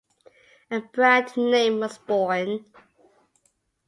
[0.71, 2.65] A brand name was born.